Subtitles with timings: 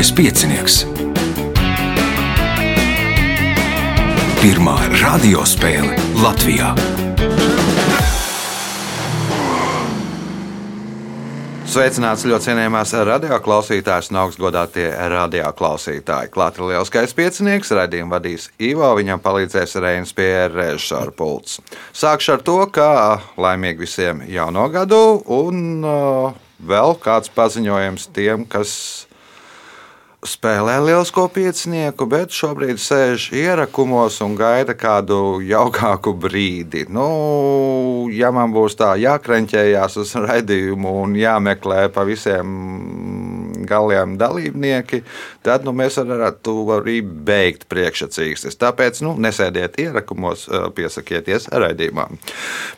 [0.00, 0.74] Mazais piecinieks.
[4.40, 6.70] Pirmā radiospēle Latvijā.
[11.68, 16.32] Sveicināts ļoti cienījamās radioklausītājas un augstgadātie radioklausītāji.
[16.32, 21.60] Klāta ir lielskais piecinieks, raidījumu vadīs Ivo, viņam palīdzēs Reinas pie režisora pults.
[21.92, 22.88] Sākšu ar to, ka
[23.36, 29.09] laimīgi visiem jauno gadu un uh, vēl kāds paziņojums tiem, kas
[30.26, 36.84] spēlē lielisko piecinieku, bet šobrīd sēž ierakumos un gaida kādu jaukāku brīdi.
[36.92, 42.52] Nu, ja man būs tā jākrenķējās uz raidījumu un jāmeklē pa visiem
[43.70, 45.02] galiem dalībnieki,
[45.46, 48.58] tad nu, mēs varētu arī beigt priekšsacīkstes.
[48.60, 52.06] Tāpēc nu, nesēdiet ierakumos, piesakieties raidījumā.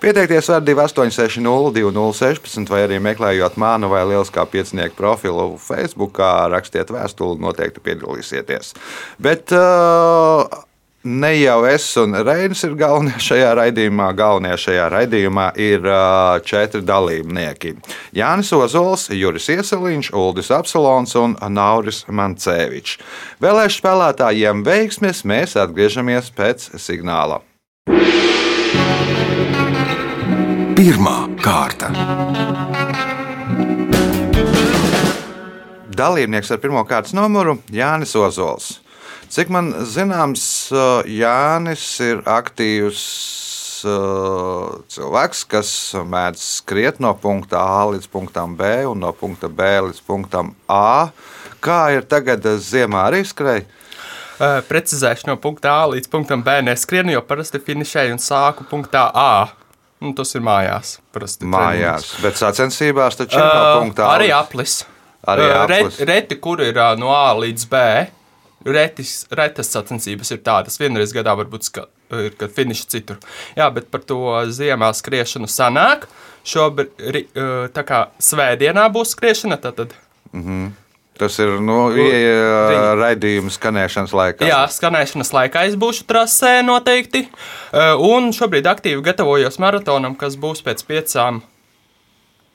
[0.03, 6.21] Pieteikties var 2860 2016 vai arī meklējot manu vai lieliskā piecinieku profilu Facebook,
[6.53, 8.75] rakstiet vēstuli noteikti piedalīsieties.
[9.23, 10.63] Bet uh,
[11.05, 14.09] ne jau es un Reinis ir galvenie šajā raidījumā.
[14.17, 17.75] Galvenie šajā raidījumā ir uh, četri dalībnieki.
[18.17, 22.99] Jānis Ozols, Juris Ieseliņš, Uldis Apsolons un Nauris Mancevičs.
[23.43, 27.43] Vēlēšu spēlētājiem veiksmes mēs atgriežamies pēc signāla.
[30.77, 31.93] Pirmā kārta.
[36.03, 38.82] dalībnieks ar pirmā kārtas numuru Jānis Ozols.
[39.33, 40.45] Cik man zināms,
[41.09, 43.05] Jānis ir aktīvs
[44.93, 50.03] cilvēks, kas mēdz skriet no punkta A līdz punktam B un no punkta B līdz
[50.05, 51.09] punktam A.
[51.65, 53.65] Kā ir tagad ziemā arī skrejai?
[54.37, 59.09] Uh, precizēšu no punkta A līdz punktam B neskrienu, jo parasti finišēju un sāku punktā
[59.17, 59.49] A.
[60.03, 60.99] Nu, tas ir mājās.
[61.15, 62.17] Mājās, treniņus.
[62.25, 64.17] bet sacensībās taču ir uh, no punktā A.
[64.19, 64.83] Arī aplis.
[65.25, 67.87] Arī Ret, reti, kur ir no A līdz B.
[68.65, 70.79] Retis, retas sacensības ir tādas.
[70.81, 73.19] Vienreiz gadā varbūt ska, ir, kad finiša citur.
[73.59, 74.21] Jā, bet par to
[74.53, 76.07] ziemā skriešanu sanāk.
[76.47, 77.35] Šobrīd,
[77.75, 79.95] tā kā svētdienā būs skriešana, tad.
[80.33, 80.71] Mm -hmm.
[81.19, 81.77] Tas ir nu,
[82.99, 84.47] raidījuma skanēšanas laikā.
[84.49, 87.29] Jā, skanēšanas laikā es būšu trasē noteikti.
[87.99, 91.43] Un šobrīd aktīvi gatavojos maratonam, kas būs pēc piecām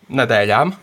[0.10, 0.74] nedēļām.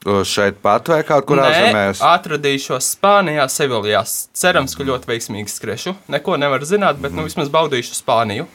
[0.00, 2.00] Šeit pat vai kaut kur ārzemēs?
[2.00, 4.00] Atradīšos Spānijā, Seviljā.
[4.36, 5.92] Cerams, ka ļoti veiksmīgi skriešu.
[6.08, 8.46] Neko nevar zināt, bet nu, vismaz baudīšu Spāniju.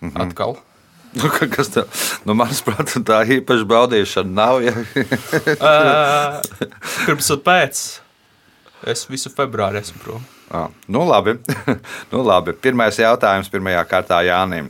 [0.00, 0.24] Mm -hmm.
[0.24, 0.56] Atkal.
[1.16, 1.84] Nu, kas tā,
[2.24, 4.62] nu, manuprāt, tā īpaši baudīšana nav.
[4.64, 4.72] Ja?
[5.68, 6.40] uh,
[7.06, 7.84] pirms un pēc.
[8.86, 10.24] Es visu februāru esmu prom.
[10.50, 11.38] Ah, nu labi.
[12.12, 12.52] nu labi.
[12.52, 14.68] Pirmais jautājums pirmajā kārtā Jānim.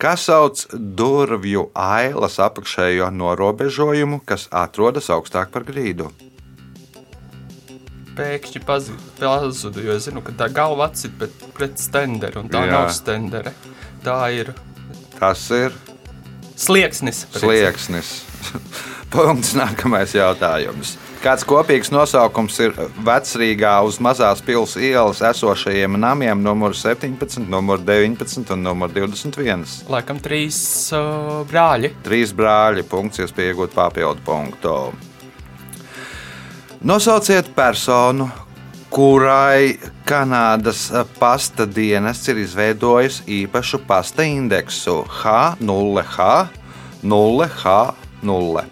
[0.00, 6.06] Kas sauc durvju ailas apakšējo norobežojumu, kas atrodas augstāk par grīdu?
[8.16, 11.20] Pēkšņi pazudu, jo es zinu, ka tā galva atsit
[11.52, 12.72] pret stenderu, un tā Jā.
[12.72, 13.52] nav stendere.
[14.00, 14.54] Tā ir.
[15.18, 15.76] Tas ir.
[16.60, 17.24] Slieksnis.
[17.32, 18.10] Slieksnis.
[19.14, 20.98] Punkts nākamais jautājums.
[21.20, 28.54] Kāds kopīgs nosaukums ir vecrīgā uz mazās pilsētas ielas esošajiem namiem, numur 17, numur 19
[28.54, 29.66] un numur 21?
[29.92, 30.60] Laikam trīs
[30.96, 31.92] uh, brāļi.
[32.06, 34.76] Trīs brāļi, punkts, iespēja iegūt papildu punktu.
[36.88, 38.30] Nosauciet personu,
[38.90, 46.26] kurai Kanādas pasta dienests ir izveidojis īpašu pasta indeksu H0H
[47.02, 48.64] 0H0.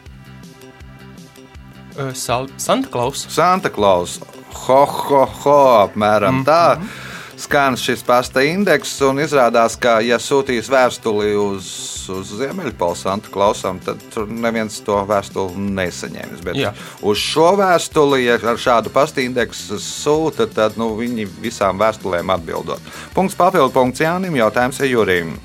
[1.99, 3.27] Uh, Santa Klaus.
[3.31, 4.21] Santa Klaus.
[4.67, 6.47] Ho, ho, ho, apmēram mm -hmm.
[6.47, 7.08] tā.
[7.39, 11.69] Skan šis pasta indeks, un izrādās, ka, ja sūtīs vēstuli uz,
[12.11, 16.41] uz Ziemeļpolu Santa Klausam, tad tur neviens to vēstuli nesaņems.
[16.43, 16.73] Bet Jā.
[17.07, 22.91] uz šo vēstuli, ja ar šādu pasta indeksu sūta, tad nu, viņi visām vēstulēm atbildot.
[23.15, 25.37] Punkts papildu punkts Jānim, jautājums Jurim.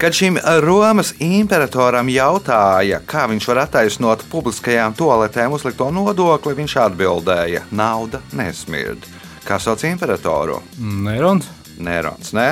[0.00, 7.66] Kad šim Romas imperatoram jautāja, kā viņš var attaisnot publiskajām toaletēm uzlikto nodokli, viņš atbildēja:
[7.74, 9.17] Nauda nesmird.
[9.48, 10.58] Kā sauc imperatoru?
[10.76, 11.46] Nerons.
[11.80, 12.48] Nerons, nē,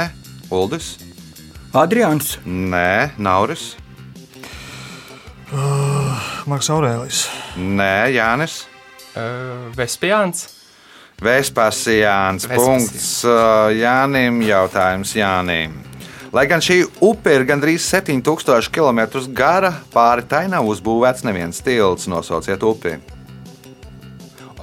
[0.49, 0.95] Uldis.
[1.77, 2.39] Adrians.
[2.47, 3.75] Nē, Nauris.
[5.53, 6.17] Uh,
[6.49, 7.27] Marks Aurēlis.
[7.61, 8.63] Nē, Jānis.
[9.13, 10.47] Uh, Vespijāns.
[11.21, 12.49] Vespasijāns.
[12.49, 14.41] Punkts uh, Jānim.
[14.49, 15.77] Jautājums Jānim.
[16.33, 19.05] Lai gan šī upe ir gandrīz 7000 km
[19.37, 22.09] gara, pāri tai nav uzbūvēts neviens tilts.
[22.09, 22.97] Nosauciet upi.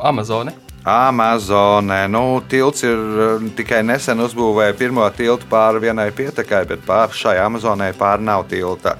[0.01, 0.62] Amazone.
[0.83, 2.07] Amazonē.
[2.12, 7.38] Nu, tilts ir eh, tikai nesen uzbūvēja pirmo tiltu pāri vienai pietekai, bet pāri šai
[7.45, 8.97] Amazonē pāri nav tilta.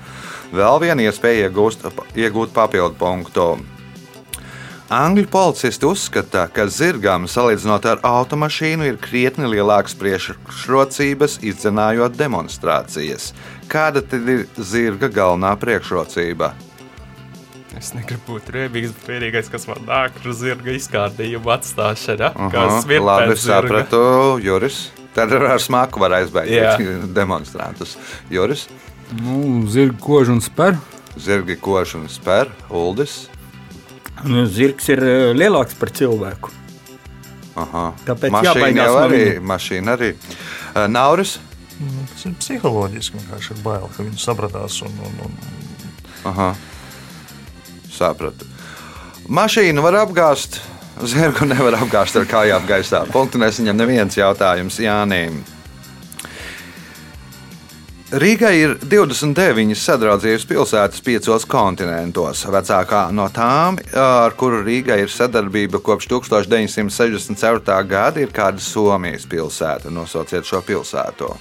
[0.54, 3.48] Vēl viena iespēja iegūst, iegūt papildu punktu.
[4.94, 13.32] Angļu policisti uzskata, ka zirgam, salīdzinot ar automašīnu, ir krietni lielākas priekšrocības, izdzenājot demonstrācijas.
[13.72, 16.52] Kāda tad ir zirga galvenā priekšrocība?
[17.80, 22.30] Es negribu būt riebīgs, bet vienīgais, kas man nāk, ir zirga izkārtījuma atstāšana.
[22.36, 24.02] Aha, Kas ir labi, sapratu,
[24.44, 24.92] Juris.
[25.14, 26.78] Tad ar smaku var aizbēgt Jā.
[27.14, 27.98] demonstrantus.
[28.34, 28.68] Juris,
[29.14, 30.78] Nu, Zirga koža un spēr.
[31.20, 33.28] zirgi koši un spēr, Uldis.
[34.24, 36.50] Nu, Zirgs ir eh, lielāks par cilvēku.
[37.56, 37.92] Aha.
[38.08, 39.24] Tāpēc mašīna arī.
[39.40, 40.14] Mašīna arī.
[40.74, 41.36] Uh, Nauris.
[41.78, 43.20] Nu, Tas ir psiholoģiski.
[43.20, 44.80] Vienkārši ir bail, ka viņi sapratās.
[44.88, 45.38] Un, un, un,
[46.32, 46.54] Aha.
[47.94, 48.46] Sapratu.
[49.30, 50.60] Mašīnu var apgāzt,
[51.08, 53.06] zirgu nevar apgāzt ar kājām gaisā.
[53.14, 55.44] Punktu nesaņem neviens jautājums Jānim.
[58.14, 62.44] Rīgai ir 29 sadraudzības pilsētas piecos kontinentos.
[62.46, 67.80] Vecākā no tām, ar kuru Rīgai ir sadarbība kopš 1964.
[67.90, 69.90] gada, ir kāda Somijas pilsēta.
[69.90, 71.32] Nosauciet šo pilsētu.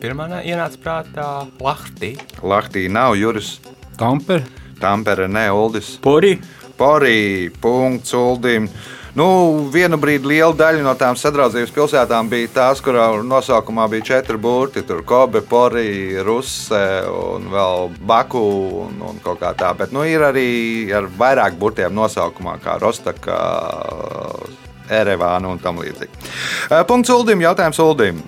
[0.00, 1.30] Pirmā nā- ienāca prātā
[1.60, 2.18] Lahtī.
[2.44, 3.60] Lahtī nav Juris,
[3.96, 4.44] Tampere,
[4.80, 5.94] Tampere, ne Uldis.
[6.02, 6.38] Porī.
[6.80, 8.70] Porī, punkts, Uldim.
[9.18, 9.26] Nu,
[9.74, 14.84] vienu brīdi liela daļa no tām sadraudzības pilsētām bija tās, kurām nosaukumā bija četri burti.
[14.86, 16.80] Tur Kobe, Porī, Ruse
[17.10, 18.44] un vēl Baku
[18.86, 19.74] un, un kaut kā tā.
[19.76, 20.48] Bet nu, ir arī
[20.94, 23.40] ar vairāk burtiem nosaukumā, kā Rostaka,
[24.90, 26.28] Erevāna un tam līdzīgi.
[26.70, 28.22] Eh, Punkts Uldim, jautājums Uldim.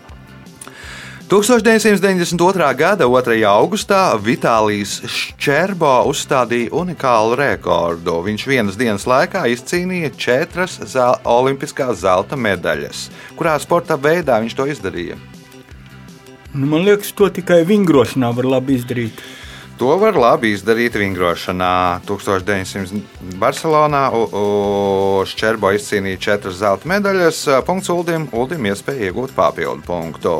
[1.32, 2.74] 1992.
[2.76, 3.38] gada 2.
[3.48, 8.18] augustā Vitālijs Ščerbo uzstādīja unikālu rekordu.
[8.26, 13.06] Viņš vienas dienas laikā izcīnīja četras zel olimpiskās zelta medaļas.
[13.38, 15.16] Kurā sporta veidā viņš to izdarīja?
[16.52, 19.24] Nu, man liekas, to tikai vingrošanā var labi izdarīt.
[19.80, 22.04] To var labi izdarīt vingrošanā.
[22.12, 23.00] 1900.
[23.40, 24.04] Barcelonā
[25.32, 27.46] Ščerbo izcīnīja četras zelta medaļas.
[27.64, 30.36] Punkts Uldim, Uldim iespēja iegūt papildu punktu.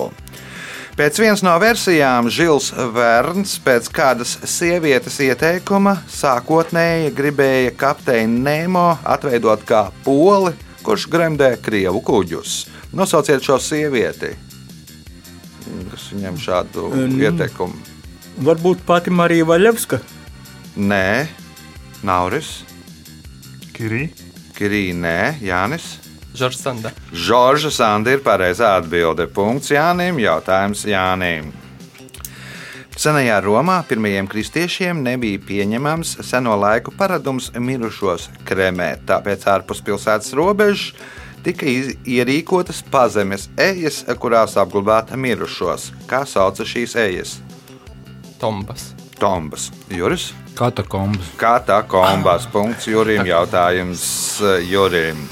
[1.03, 9.65] Pēc vienas no versijām Žils Verns pēc kādas sievietes ieteikuma sākotnēji gribēja kapteini Nemo atveidot
[9.67, 10.53] kā poli,
[10.87, 12.53] kurš gremdē krievu kuģus.
[12.95, 14.31] Nosauciet šo sievieti,
[15.91, 17.19] kas viņam šādu Mm.
[17.19, 17.75] ieteikumu.
[18.39, 19.99] Varbūt pati Marija Vaļevska.
[20.77, 21.27] Nē,
[22.05, 22.63] Nauris,
[23.75, 24.07] Kirī.
[24.55, 25.99] Kirī, nē, Jānis.
[26.35, 26.93] Žorsanda.
[27.13, 29.27] Žorža Sanda ir pareizā atbilde.
[29.29, 31.53] Punkts Jānim, jautājums Jānim.
[32.93, 40.93] Senajā Romā pirmajiem kristiešiem nebija pieņemams seno laiku paradums mirušos kremēt, tāpēc ārpus pilsētas robežas
[41.43, 45.91] tika ierīkotas pazemes ejas, kurās apglabāta mirušos.
[46.07, 47.37] Kā sauca šīs ejas?
[48.39, 48.93] Tombas.
[49.19, 49.71] Tombas.
[49.91, 50.31] Juris?
[50.55, 51.33] Katakombas.
[51.89, 52.49] Kombās?
[52.53, 53.25] Punkts Jurim.
[53.27, 54.05] Jautājums
[54.43, 55.25] eh, Jurim.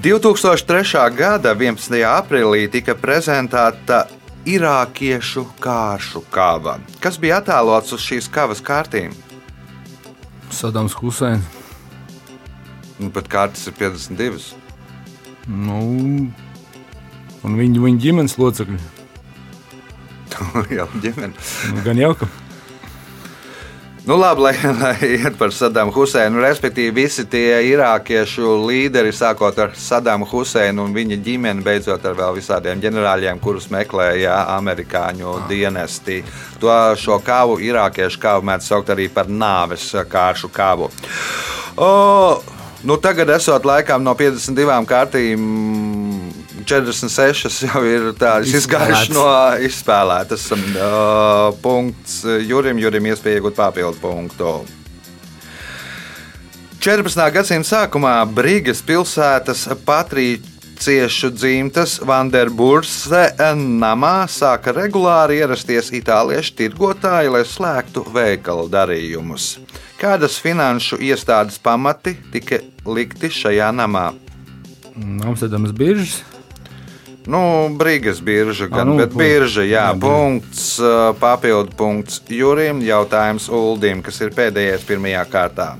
[0.00, 1.12] 2003.
[1.12, 1.92] gada 11.
[2.08, 4.06] aprīlī tika prezentēta
[4.48, 6.78] irākiešu kāršu kava.
[7.04, 9.12] Kas bija attēlots uz šīs kavas kārtīm?
[10.56, 11.44] Sadams Huseins.
[12.96, 14.40] Nu, pat kārtas ir 52.
[15.52, 15.82] Nu,
[17.44, 18.80] un viņa, viņa ģimenes locekļi.
[20.78, 21.34] Jā, ģimene.
[21.76, 22.30] Nu, gan jau ka.
[24.10, 26.40] Nu, labi, lai, lai iet par Sadamu Huseinu.
[26.42, 32.34] Respektīvi, visi tie irākiešu līderi, sākot ar Sadamu Huseinu un viņa ģimeni, beidzot ar vēl
[32.40, 36.24] visādiem ģenerāļiem, kurus meklēja amerikāņu dienesti.
[36.58, 40.90] To šo kāvu, irākiešu kāvu, mēdz saukt arī par nāves kāršu kāvu.
[41.78, 41.92] O,
[42.82, 45.46] nu, tagad, esot laikam no 52 kārtīm,
[46.66, 49.24] 46 jau ir tādas izgājušas no
[49.66, 50.48] izspēlētas.
[50.56, 54.52] Uh, punkts Jurim, Jurim iespēja iegūt papildu punktu.
[56.80, 57.26] 14.
[57.34, 63.26] gadsimta sākumā Brīgas pilsētas patriciešu dzimtas Vanderburse
[63.60, 69.50] namā sāka regulāri ierasties itāliešu tirgotāji, lai slēgtu veikalu darījumus.
[70.00, 74.08] Kādas finanšu iestādes pamati tika likti šajā namā?
[74.96, 76.22] Amsterdamas biržas.
[77.28, 80.80] Nu, Brīgas birža, gan, nu, bet birža, jā, jā, punkts,
[81.20, 85.74] papildu punkts Jurim, jautājums Uldim, kas ir pēdējais pirmajā kārtā.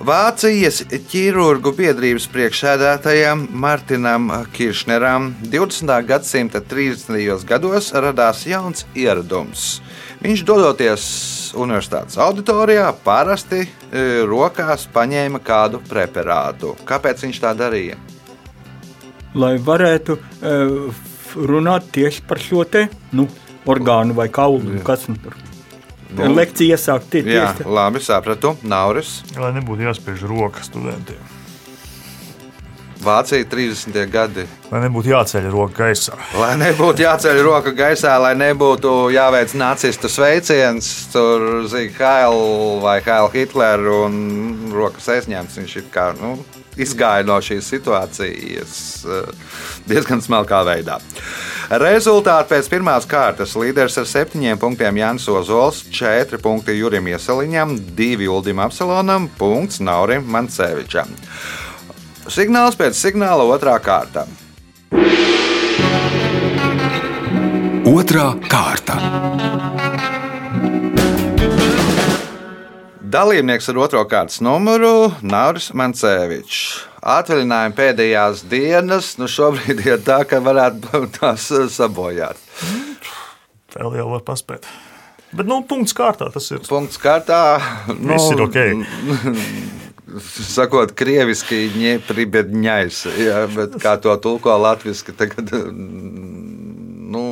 [0.00, 0.78] Vācijas
[1.12, 5.92] ķirurgu biedrības priekšsēdētājam Martinam Kiršneram 20.
[6.08, 7.44] gadsimta 30.
[7.48, 9.82] gados radās jauns ieradums.
[10.20, 11.04] Viņš dodoties
[11.56, 13.66] universitātes auditorijā, parasti
[14.28, 16.76] rokās paņēma kādu preparātu.
[16.88, 18.00] Kāpēc viņš tā darīja?
[19.38, 21.04] Lai varētu uh,
[21.36, 23.28] runāt tieši par šo te nu,
[23.70, 24.80] orgānu vai kaulu.
[24.86, 25.36] Kas nu tur?
[26.10, 28.56] Tā lekcija iesākt ir Jā, tieši labi, sapratu.
[28.66, 29.20] Nauris.
[29.38, 31.20] Lai nebūtu jāspiež roka studentiem.
[33.00, 33.94] Vācija 30.
[34.12, 34.42] gadi.
[34.68, 36.18] Lai nebūtu jāceļ roka gaisā.
[36.36, 43.30] Lai nebūtu jāceļ roka gaisā, lai nebūtu jāveic nacistu sveiciens, tur zina Haila vai Haila
[43.32, 44.18] Hitler un
[44.74, 45.56] rokas aizņemts.
[45.62, 46.34] Viņš ir kā nu,
[46.78, 48.74] izgāja no šīs situācijas
[49.04, 49.30] eh,
[49.90, 50.98] diezgan smalkā veidā.
[51.80, 58.28] Rezultāti pēc pirmās kārtas līderis ar septiņiem punktiem Jānis Ozols, četri punkti Jurim Iesaliņam, divi
[58.30, 61.10] Uldim Apsalonam, punkts Naurim Mancevičam.
[62.30, 64.26] Signāls pēc signāla otrā kārta.
[67.90, 69.69] Otra kārta.
[73.10, 76.84] Dalībnieks ar otro kārtas numuru- Nauris Mancevičs.
[77.00, 82.38] Atvaļinājuma pēdējās dienas, nu šobrīd ir tā, ka varētu tās eh, sabojāt.
[83.74, 84.68] Vēl jau var paspēt.
[85.32, 86.62] Bet, nu, punkts kārtā tas ir.
[86.68, 87.40] Punkts kārtā.
[87.96, 88.58] Nu, Viss ir ok.
[90.54, 95.50] Sakot, krieviski ņēpribedņais, ja, bet kā to tulko latviski tagad,
[97.14, 97.24] nu,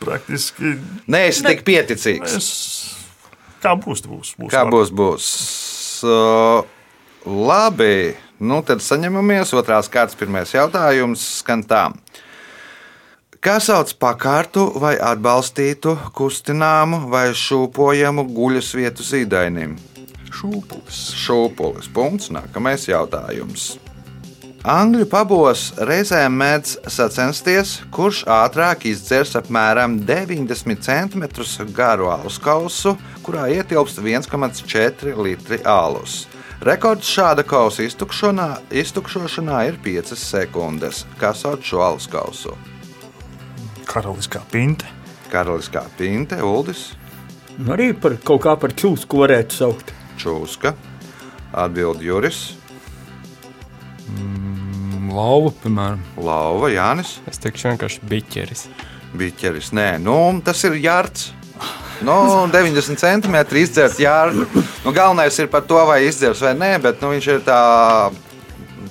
[0.00, 0.76] Praktiski.
[1.08, 2.36] neesi tik pieticīgs.
[2.36, 2.97] Es,
[3.62, 4.32] kā būs, būs.
[4.38, 5.28] būs Kā būs, būs.
[6.06, 6.62] Uh,
[7.26, 9.54] labi, nu tad saņemamies.
[9.58, 11.88] Otrās kārtas pirmais jautājums skan tā.
[13.38, 19.76] Kā sauc pakārtu vai atbalstītu, kustināmu vai šūpojamu guļas vietu zīdainim?
[20.34, 21.02] Šūpulis.
[21.18, 21.86] Šūpulis.
[21.94, 22.32] Punkts.
[22.34, 23.76] Nākamais jautājums.
[24.66, 31.24] Angļu pabos reizēm mēdz sacensties, kurš ātrāk izdzers apmēram 90 cm
[31.76, 36.26] garu alus kausu, kurā ietilpst 1,4 litri alus.
[36.66, 41.04] Rekords šāda kausa iztukšošanā ir 5 sekundes.
[41.22, 42.56] Kas sauc šo alus kausu?
[43.86, 44.90] Karaliskā pinte.
[45.30, 46.96] Karaliskā pinte, Uldis,
[47.58, 49.88] Nu, arī par kaut kā par čūsku varētu saukt.
[50.22, 50.76] Čūska,
[51.58, 52.57] Atbild Juris,
[55.08, 56.00] Lauva, piemēram.
[56.20, 57.16] Lauva, Jānis.
[57.30, 58.66] Es teikšu vienkārši biķeris.
[59.18, 59.72] Biķeris.
[59.76, 61.30] Nē, nu, tas ir jārds.
[62.06, 62.14] Nu,
[62.54, 64.46] 90 centimetri izdzert jārdu.
[64.84, 67.60] Nu, galvenais ir par to, vai izdzers vai nē, bet nu, viņš ir tā.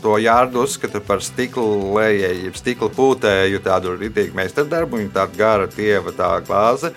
[0.01, 1.63] To jārdu uzskata par stikla
[1.98, 5.00] lejēju, jeb stikla pūtēju, tādu rītīgu meistardarbu.
[5.01, 6.94] Viņa tāda gara, tieva tā glāze.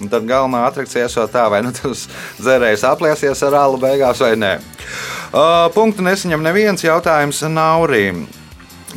[0.00, 2.06] Un tad galvenā atrakcija ir tā, vai nu tas
[2.38, 4.54] dzērējs apliesies ar alu beigās vai nē.
[5.34, 8.24] Uh, punktu nesaņem neviens jautājums Naurim.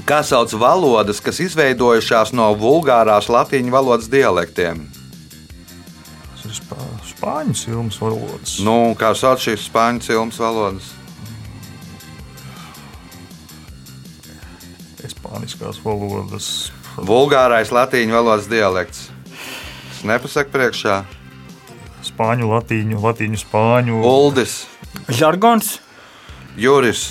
[0.06, 4.84] Kā sauc valodas, kas izveidojušās no vulgārās latīņu valodas dialektiem?
[6.28, 6.78] Tas ir spā,
[7.10, 8.60] spāņu silmas valodas.
[8.62, 10.94] Nu, kā sauc šīs spāņu cilmes valodas?
[15.28, 16.46] Spāniskās valodas.
[16.96, 19.10] Vulgārais latīņu valodas dialekts.
[19.92, 21.02] Es nepasaku priekšā.
[22.08, 23.98] Spāņu, latīņu, latīņu, spāņu.
[24.08, 24.62] Uldis,
[25.12, 25.82] Žargons,
[26.56, 27.10] Juris.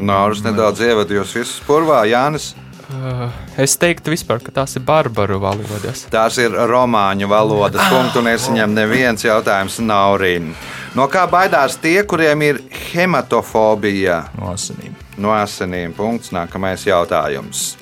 [0.00, 2.54] Nāris nedaudz ievadījos visus purvā, Jānis.
[2.88, 3.28] Uh,
[3.60, 6.06] es teiktu, vispār, ka tās ir barbaru valodas.
[6.08, 7.84] Tās ir romāņu valodas.
[7.92, 10.56] Punktu nesaņem neviens jautājums Naurīna.
[10.96, 12.62] No kā baidās tie, kuriem ir
[12.94, 14.22] hematofobija?
[14.40, 14.96] No asinīm.
[15.22, 15.94] No asinīm.
[15.96, 16.32] Punkts.
[16.34, 17.76] Nākamais jautājums.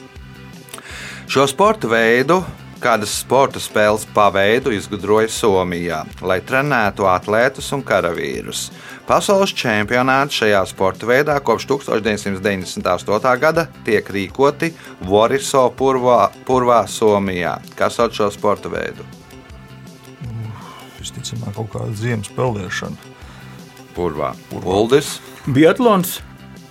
[1.26, 2.40] Šo sporta veidu,
[2.78, 8.68] kādas sporta spēles paveidu, izgudroja Somijā, lai trenētu atlētus un karavīrus.
[9.06, 13.34] Pasaules čempionāti šajā sporta veidā kopš 1998.
[13.42, 14.72] gada tiek rīkoti
[15.06, 17.56] Voriso purvā, purvā Somijā.
[17.78, 19.06] Kas sauc šo sporta veidu?
[20.98, 23.14] Visticamāk, kaut kāda ziemas peldēšana.
[23.94, 24.32] Purvā.
[24.62, 25.16] Uldis,
[25.46, 26.18] Biatlons,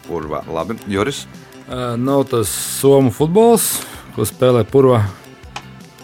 [0.08, 0.44] purvā.
[0.52, 1.26] Labi, Juris.
[1.66, 3.72] Uh, nav tas somu futbols,
[4.16, 5.04] ko spēlē purvā.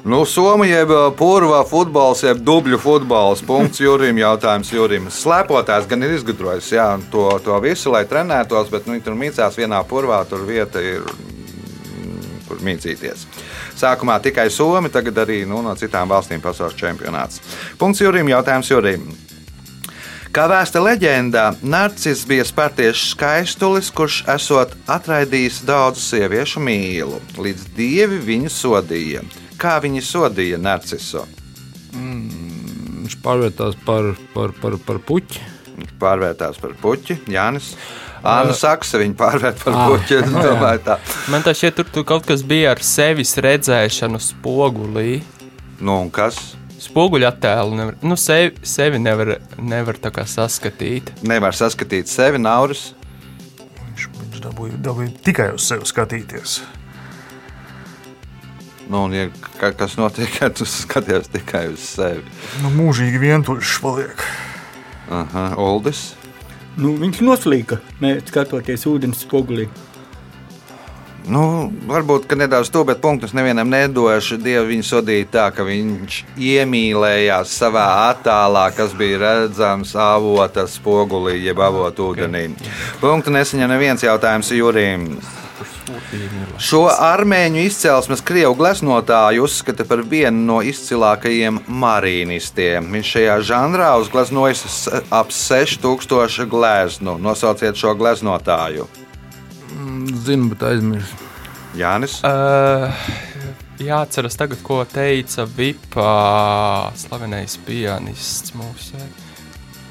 [0.03, 3.43] Nu, Somija jeb purva futbols, jeb dubļu futbols.
[3.45, 4.17] Punkts Jurim.
[4.17, 5.11] Jautājums Jurim.
[5.13, 9.83] Slēpotājs gan ir izgudrojis jā, to, to visu, lai trenētos, bet nu, tur mīcās vienā
[9.85, 10.23] purvā.
[10.29, 13.27] Tur vieta ir, mm, kur mīcīties.
[13.77, 17.43] Sākumā tikai Somi, tagad arī nu, no citām valstīm pasaules čempionāts.
[17.77, 18.33] Punkts Jurim.
[18.33, 19.05] Jautājums Jurim.
[20.31, 28.19] Kā vēsta leģendā, Narcis bija spērtiešu skaistulis, kurš esot atraidījis daudzu sieviešu mīlu, līdz dievi
[28.29, 29.25] viņu sodīja.
[29.59, 31.25] Kā viņi sodīja Narcisu?
[31.91, 35.43] Viņš pārvērtās par, par, par, par puķi.
[35.81, 37.73] Viņš pārvērtās par puķi, Jānis.
[38.23, 40.21] Anna Saksa viņa pārvērt par puķi.
[41.33, 45.19] Man tā šķiet, tur, tur kaut kas bija ar sevis redzēšanu spogulī.
[45.83, 46.39] Nu, un kas?
[46.81, 51.11] Spoguļu attēlu nevar, nu, sevi, sevi nevar, nevar saskatīt.
[51.21, 52.91] Nevar saskatīt sevi, Nauris.
[53.59, 56.61] Viņš, viņš dabūja, dabūja tikai uz sevi skatīties.
[58.89, 59.27] Nu, un, ja,
[59.59, 62.25] ka- kas notiek, kad tu skaties tikai uz sevi?
[62.63, 64.25] Nu, mūžīgi vientuļš paliek.
[65.11, 66.15] Aha, Uldis.
[66.81, 69.69] Nu, viņš noslīka, ne, skatoties ūdens spogulī.
[71.29, 74.39] Nu, varbūt ka nedaudz to, bet punktus nevienam nedošu.
[74.41, 81.61] Dievu viņu sodīja tā, ka viņš iemīlējās savā attēlā, kas bija redzams avota spogulī, jeb
[81.61, 82.47] avota ūdenī.
[83.03, 85.07] Punktu nesaņem neviens jautājums Jurim.
[86.61, 92.89] Šo armēņu izcelsmes krievu gleznotāju uzskata par vienu no izcilākajiem marīnistiem.
[92.95, 97.17] Viņš šajā žanrā uzgleznojis ap 6000 gleznu.
[97.21, 98.89] Nosauciet šo gleznotāju.
[100.25, 101.17] Zinu, bet aizmirsu.
[101.77, 102.17] Jānis.
[102.27, 102.91] Uh,
[103.79, 108.99] jāatceras tagad, ko teica Vipa, slavenais pianists mūsu,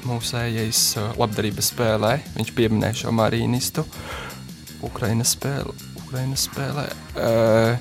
[0.07, 0.83] mūsējais
[1.19, 2.15] labdarības spēlē.
[2.37, 3.85] Viņš pieminēja šo marīnistu
[4.85, 5.73] Ukrainas spēlē.
[6.05, 6.87] Ukrainas spēlē.
[7.15, 7.75] Uh,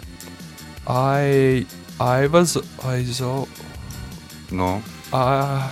[0.88, 1.66] I,
[2.00, 2.56] I was,
[2.88, 3.44] aizo,
[4.50, 4.82] Nu,
[5.14, 5.62] uh,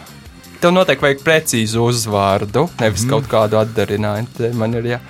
[0.63, 3.11] tev noteikti vajag precīzu uzvārdu, nevis mm.
[3.11, 4.53] kaut kādu atdarinājumu.
[4.59, 5.01] Man ir jā.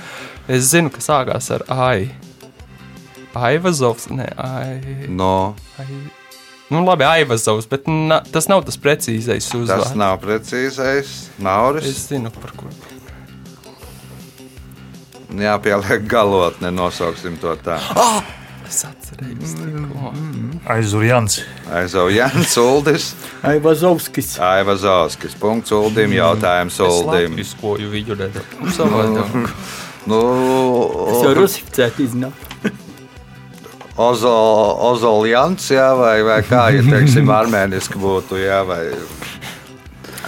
[0.48, 2.08] Es zinu, ka sākās ar AI.
[3.38, 5.86] Aivazovs, ne, ai, no, ai.
[6.72, 9.92] Nu, labi, Aivazovs, bet na, tas nav tas precīzais tas uzvārds.
[9.96, 11.12] nav precīzais.
[11.38, 11.86] Nauris.
[11.86, 12.66] Es zinu, par ko.
[15.38, 17.76] Jāpieliek galotne, nosauksim to tā.
[18.68, 20.12] Es atcerējos tikko.
[20.74, 21.38] Aizurjants.
[21.72, 23.10] Aizau Jānis Uldis,
[23.48, 24.34] Aivazovskis.
[24.44, 25.36] Aiva Zauskis.
[25.40, 27.32] Punkts Uldim, jautājums Es Uldim.
[27.36, 29.38] latviskoju viņu nedaudz savādāk.
[30.08, 30.20] Nu,
[31.12, 32.46] Es jau rusificētu iznāk.
[34.08, 34.32] Ozo,
[34.88, 38.82] Ozoljants, jā, vai, vai kā, ja teiksim, armēniski būtu, jā, vai.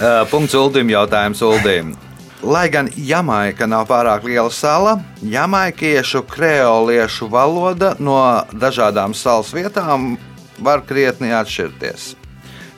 [0.01, 1.93] Uh, punkts Uldim, jautājums Uldim.
[2.41, 8.17] Lai gan Jamaika nav pārāk liela sala, jamaikiešu kreoliešu valoda no
[8.49, 10.15] dažādām salas vietām
[10.57, 12.15] var krietni atšķirties.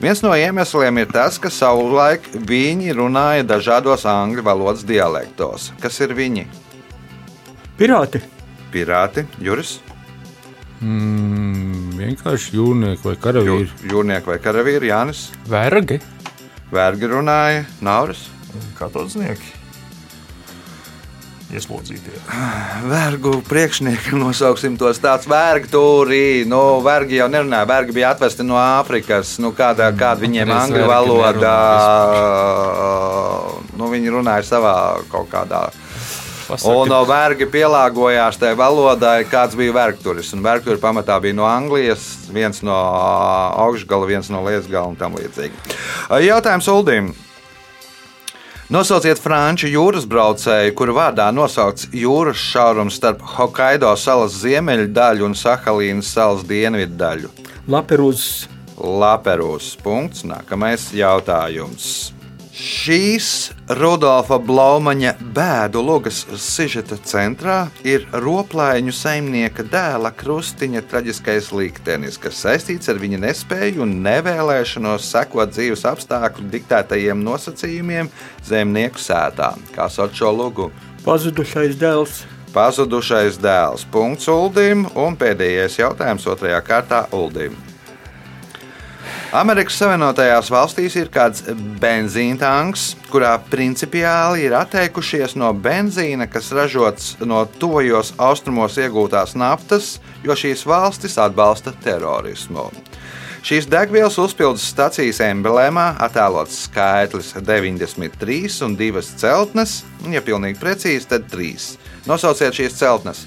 [0.04, 5.70] Viens no iemesliem ir tas, ka savulaik viņi runāja dažādos angļu valodas dialektos.
[5.80, 6.44] Kas ir viņi?
[7.78, 8.20] Pirāti.
[8.74, 9.80] Pirāti, Juris,
[10.84, 13.64] Mm, vienkārši jūrnieki vai karavīri.
[13.70, 15.96] Jū- jūrnieki vai karavīri, Jānis, Vergi?
[16.74, 18.26] Vergi runāja, Nauris.
[18.76, 19.52] Katoznieki.
[21.54, 22.18] Ieslodzītie.
[22.90, 26.44] Vergu priekšnieki, nosauksim tos tāds vergu tūrī.
[26.50, 29.38] Nu, vergi jau nerunāja, vergi bija atvesti no Āfrikas.
[29.38, 31.56] Nu, kāda, kāda viņiem Reiz angļu valodā,
[33.78, 34.74] nu, viņi runāja savā
[35.08, 35.70] kaut kādā.
[36.44, 40.32] Pasaki, Un no vergi pielāgojās tajā valodai, kāds bija vergturis.
[40.36, 42.74] Un vergturi pamatā bija no Anglijas, viens no
[43.64, 45.76] augšgala, viens no liesgala un tam līdzīgi.
[46.24, 47.14] Jautājums Uldim.
[48.72, 55.36] Nosauciet franču jūras braucēju, kuru vārdā nosaukts jūras šaurums starp Hokkaido salas ziemeļu daļu un
[55.36, 57.32] Sahalīnas salas dienvidu daļu.
[57.68, 58.48] Laperūzs.
[58.80, 59.74] Laperūs.
[59.84, 60.24] Punkts.
[60.24, 62.13] Nākamais jautājums.
[62.54, 72.38] Šīs Rudolfa Blaumaņa bēdu logas sižeta centrā ir roplaiņu saimnieka dēla krustiņa traģiskais liktenis, kas
[72.44, 78.12] saistīts ar viņa nespēju un nevēlēšanos sekot dzīves apstākļu diktētajiem nosacījumiem
[78.46, 79.56] zemnieku sētā.
[79.74, 80.70] Kā sauc šo lugu?
[81.02, 82.22] Pazudušais dēls.
[82.54, 83.82] Pazudušais dēls.
[83.90, 87.58] Punkts Uldim un pēdējais jautājums otrajā kārtā Uldim.
[89.34, 91.40] Amerikas Savienotajās valstīs ir kāds
[91.82, 99.96] benzīna tanks, kurā principiāli ir atteikušies no benzīna, kas ražots no tojos austrumos iegūtās naftas,
[100.22, 102.68] jo šīs valstis atbalsta terorismu.
[103.42, 111.08] Šīs degvielas uzpildes stācijas emblēmā attēlots skaitlis 93 un divas celtnes, un, ja pilnīgi precīzi,
[111.10, 111.72] tad trīs.
[112.06, 113.24] Nosauciet šīs celtnes.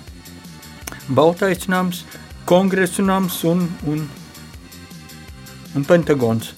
[1.12, 2.06] Baltais nams,
[2.48, 4.08] kongresa nams un, un,
[5.78, 6.52] un Pentagons.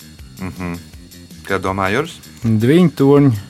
[1.45, 2.17] Kā domā Juris?
[2.43, 3.47] Divi torņi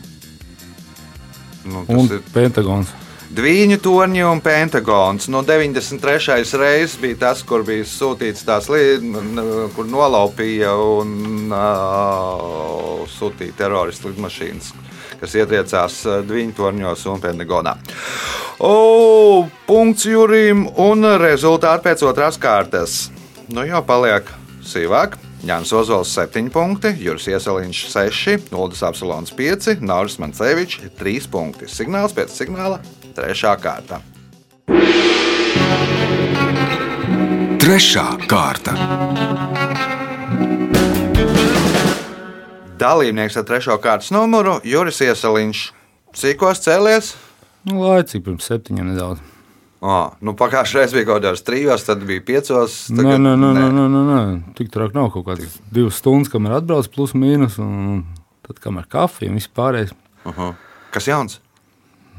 [1.69, 2.93] Nu, un ir Pentagons.
[3.29, 5.27] Dviņu torņi un pentagons.
[5.29, 6.39] No 93.
[6.57, 9.43] reizes bija tas, kur bija sūtīts tās lietas,
[9.75, 14.71] kur nolaupīja un uh, sūtīja teroristu lidmašīnas,
[15.21, 17.77] kas ietriecās dviņu torņos un pentagonā.
[18.65, 23.03] O, punkts Jurim un rezultāti pēc otrās kārtas.
[23.53, 24.25] Nu jau paliek
[24.65, 25.19] sīvāk.
[25.45, 31.69] Jānis Ozols 7 punkti, Juris Ieseliņš 6, Nuldas Apsolons 5, Nauris Mancevičs 3 punkti.
[31.71, 32.81] Signāls pēc signāla
[33.15, 33.53] 3.
[33.63, 34.01] kārta.
[37.59, 38.75] Trešā kārta.
[42.79, 43.79] Dalībnieks ar 3.
[43.83, 45.65] kārtas numuru Juris Ieseliņš.
[46.19, 47.13] Sīkos cēlies,
[47.67, 49.28] Nu, laicīgi pirms septiņiem nedaudz.
[49.79, 52.73] Oh, nu, Pagājušajā reizē bija kaut kādos trijos, tad bija piecos.
[52.91, 54.23] Tagad, nē, nē, nē, nē, nē, nē.
[54.57, 58.01] tik traki nav kaut kādas divas stundas, kamēr atbrauc plus mīnus, un
[58.43, 59.95] tad kamēr kafija un viss pārējais.
[60.25, 60.57] Uh -huh.
[60.91, 61.39] Kas jauns?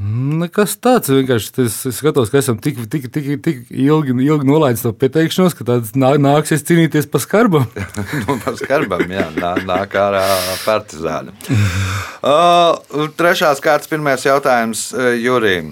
[0.00, 1.50] Nekas tāds vienkārši.
[1.60, 5.64] Es, es skatos, ka esam tik, tik, tik, tik ilgi, ilgi nolaidis to pieteikšanos, ka
[5.68, 7.66] tāds nā, nāksies cīnīties par skarbam.
[8.24, 10.24] nu, par skarbam, jā, nā, nāk ārā
[10.64, 11.36] partizāni.
[12.20, 14.90] Uh, trešās kārtas pirmais jautājums
[15.22, 15.70] Jurim.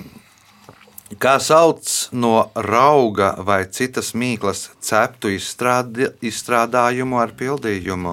[1.16, 8.12] Kā sauc no rauga vai citas mīklas ceptu izstrādi, izstrādājumu ar pildījumu?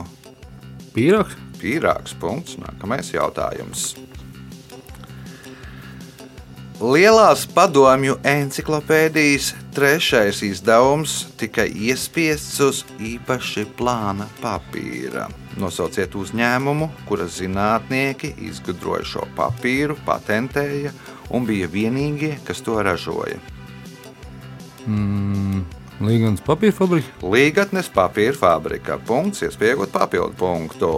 [0.95, 1.35] Pīrāgs?
[1.59, 2.55] Pīrāgs punkts.
[2.61, 3.89] Nākamais jautājums.
[6.79, 15.27] Lielās padomju encyklopēdijas trešais izdevums tika iespiests uz īpaši plāna papīra.
[15.59, 20.91] Nosauciet uzņēmumu, kura zinātnieki izgudroja šo papīru, patentēja
[21.29, 23.39] un bija vienīgie, kas to ražoja.
[24.85, 25.63] Mm,
[26.03, 27.13] Līgans papīra fabrika.
[27.23, 28.97] Līgatnes papīra fabrika.
[29.07, 30.91] Punkts, iespējot papildu punktu.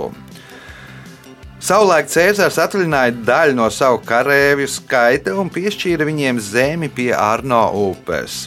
[1.58, 8.46] Savulaik Cēzars atvaļināja daļu no savu karavīru skaita un piešķīra viņiem zemi pie Arno upes.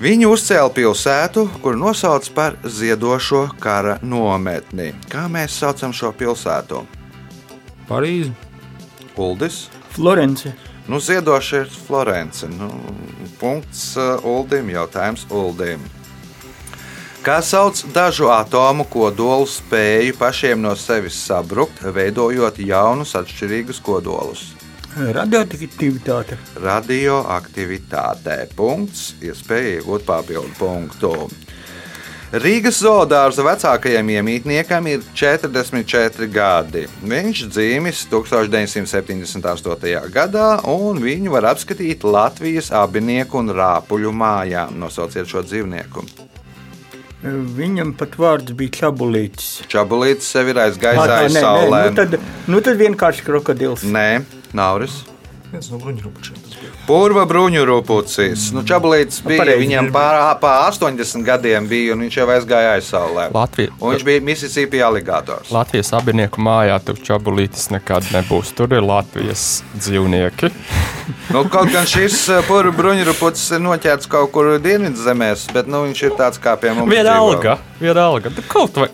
[0.00, 4.94] Viņi uzcēla pilsētu, kuru nosauc par ziedošo kara nometni.
[5.12, 6.80] Kā mēs saucam šo pilsētu?
[7.88, 8.32] Parīzi.
[9.20, 9.66] Uldis.
[9.92, 10.54] Florence.
[10.90, 12.48] Nu, ziedošie ir Florence.
[12.50, 12.66] Nu,
[13.38, 15.84] punkts uh, Uldim, jautājums Uldim.
[17.22, 24.48] Kā sauc dažu atomu kodolu spēju pašiem no sevis sabrukt, veidojot jaunus atšķirīgus kodolus?
[24.98, 26.40] Radioaktivitāte.
[26.58, 28.40] Radioaktivitātē.
[28.58, 31.12] Punkts, iespēja iegūt papildu punktu.
[32.30, 36.84] Rīgas zoodārza vecākajam iemītniekam ir 44 gadi.
[37.02, 39.96] Viņš dzimis 1978.
[40.14, 44.68] gadā, un viņu var apskatīt Latvijas abinieku un rāpuļu mājā.
[44.70, 46.06] Nosauciet šo dzīvnieku.
[47.58, 49.66] Viņam pat vārds bija Čabulīts.
[49.66, 51.82] Čabulītis sev ir aizgājis saulē.
[51.90, 52.14] Nu tad,
[52.46, 53.82] nu tad vienkārši krokodils.
[53.82, 54.22] Nē,
[54.54, 55.02] Nauris.
[55.50, 56.49] Viens no bruņurupučiem.
[56.90, 58.48] Purva bruņu rūpūcis.
[58.50, 59.60] Nu, Čabulītis bija Pareizi.
[59.62, 63.28] viņam pār, pār 80 gadiem, bija, un viņš jau aizgāja aizsaulē.
[63.34, 63.70] Latvija.
[63.78, 65.52] Un viņš bija Mississippi aligators.
[65.54, 68.50] Latvijas abinieku mājā tur čabulītis nekad nebūs.
[68.58, 70.50] Tur ir Latvijas dzīvnieki.
[71.30, 75.84] Nu, kaut gan šis uh, purva bruņu rūpūcis ir noķerts kaut kur dienvidzemēs, bet nu,
[75.86, 76.90] viņš ir tāds kā pie mums.
[76.90, 78.30] Vienalga, vienalga.
[78.50, 78.90] Kaut vai.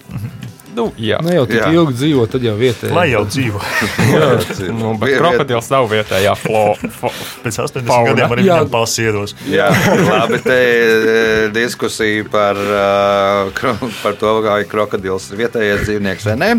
[0.77, 1.17] Nu, jā.
[1.25, 1.71] Ne jau tik Jā.
[1.73, 2.93] ilgi dzīvo, tad jau vietējais.
[2.93, 3.61] Lai jau dzīvo.
[4.77, 6.65] Nu, krokodils nav vietējā flo.
[6.99, 7.13] fo-
[7.45, 8.11] Pēc 80 Fauna.
[8.13, 9.33] gadiem arī viņam pasiedos.
[9.51, 9.69] Jā,
[10.07, 10.39] labi.
[10.45, 16.51] Te ir diskusija par, uh, par to, vai krokodils ir vietējais dzīvnieks vai nē.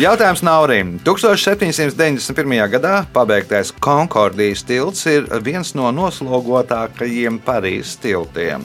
[0.00, 0.94] Jautājums Naurim.
[1.04, 2.64] 1791.
[2.72, 8.64] gadā pabeigtais Konkordijas tilts ir viens no noslogotākajiem Parīzes tiltiem.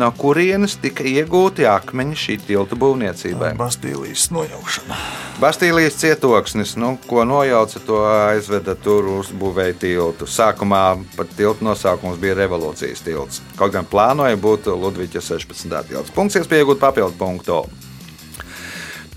[0.00, 3.50] No kurienes tika iegūti akmeņi šī tilta būvniecībai?
[3.58, 4.96] Bastīlijas nojaukšana.
[5.42, 10.28] Bastīlijas cietoksnis, nu, ko nojauca, to aizveda tur uzbūvēja tiltu.
[10.30, 10.84] Sākumā
[11.18, 13.42] pat tilta nosaukums bija revolūcijas tilts.
[13.60, 15.76] Kaut gan plānoja būt Ludvigs 16.
[15.90, 16.14] tilts.
[16.16, 17.60] Punkts, iespējams, papildu punktu.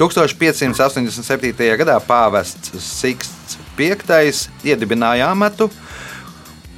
[0.02, 1.78] 1587.
[1.80, 3.94] gadā pāvests Siksts V
[4.68, 5.70] iedibināja amatu,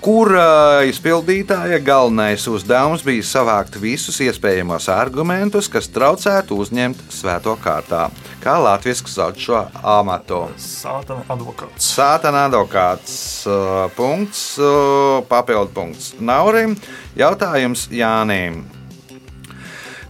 [0.05, 8.03] kura izpildītāja galvenais uzdevums bija savākt visus iespējamos argumentus, kas traucētu uzņemt svēto kārtā.
[8.43, 10.43] Kā Latvijas sauc šo amatu?
[10.61, 11.89] Sātana advokāts.
[11.95, 13.17] Sātana advokāts.
[13.49, 16.13] uh, Punkts, uh, papildu punkts.
[16.21, 16.77] Naurim
[17.17, 18.61] jautājums Jānim.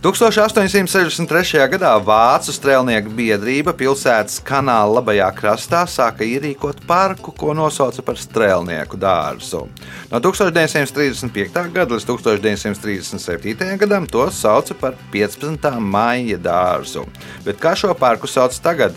[0.05, 1.63] 1863.
[1.71, 8.99] gadā Vācu strēlnieku biedrība pilsētas kanāla labajā krastā sāka ierīkot parku, ko nosauca par strēlnieku
[9.01, 9.63] dārzu.
[10.11, 11.57] No 1935.
[11.73, 13.71] gada līdz 1937.
[13.81, 15.65] gadam to sauca par 15.
[15.81, 17.07] maija dārzu.
[17.47, 18.93] Bet kā šo parku sauc tagad?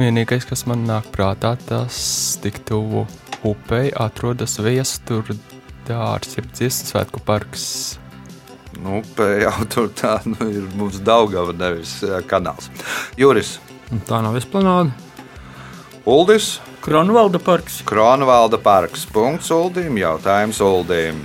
[0.00, 3.04] Vienīgais, kas man nāk prātā, tas tik tuvu
[3.44, 5.28] upei atrodas viestur
[5.84, 8.00] dārs, jeb dziesmu svētku parks.
[8.84, 9.00] Nu,
[9.44, 12.68] jau tur tā nu, ir mums Daugava, nevis eh, kanāls.
[13.16, 13.56] Juris,
[14.08, 14.92] Tā nav esplanāde.
[16.08, 17.80] Uldis, Kronvalda parks.
[17.86, 19.04] Kronvalda parks.
[19.08, 21.22] Punkts Uldim, jautājums Uldim.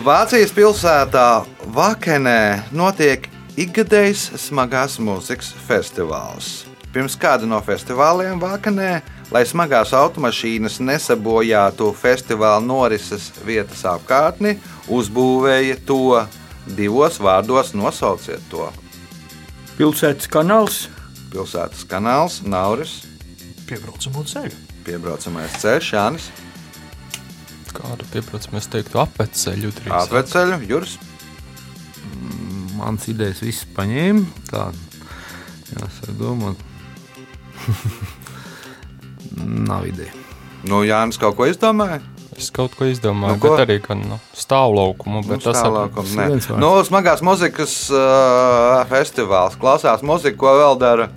[0.00, 1.42] Vācijas pilsētā
[1.74, 3.26] Vakenē notiek
[3.60, 6.50] ikgadējs smagās mūzikas festivāls.
[6.94, 9.00] Pirms kāda no festivāliem Vakenē,
[9.30, 14.56] lai smagās automašīnas nesabojātu festivāla norises vietas apkārtni,
[14.90, 16.26] uzbūvēja to
[16.76, 18.68] divos vārdos nosauciet to.
[19.78, 20.88] Pilsētas kanāls.
[21.30, 23.00] Pilsētas kanāls, Nauris,
[23.70, 24.56] Piebraucamo ceļu.
[24.84, 26.26] piebraucamais ceļš, Jānis.
[27.70, 29.92] Kādu pieprasījumu es teiktu, apceļu drīz.
[29.94, 30.96] Atveceļu, Juris.
[32.74, 34.24] Mans idejas viss paņēma.
[34.50, 34.64] Tā,
[35.76, 36.66] jāsaka, domāt.
[39.46, 40.12] Nav ideja.
[40.64, 42.00] Nu, Jānis kaut ko izdomāja.
[42.36, 43.50] Es kaut ko izdomāju, Nu, nu, ko?
[43.56, 45.22] bet arī gan nu, stāvlaukumu.
[45.28, 46.46] Bet tas Tālākam, tas vārds.
[46.60, 49.56] Nu, smagās muzikas uh, festivāls.
[49.60, 51.08] Klausās muziku, ko vēl dara.